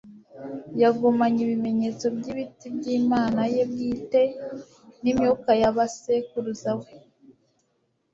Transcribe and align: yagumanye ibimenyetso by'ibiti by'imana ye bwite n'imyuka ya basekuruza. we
yagumanye 0.81 1.39
ibimenyetso 1.45 2.05
by'ibiti 2.17 2.65
by'imana 2.77 3.41
ye 3.53 3.63
bwite 3.71 4.21
n'imyuka 5.01 5.51
ya 5.61 5.69
basekuruza. 5.77 6.69
we 6.79 6.89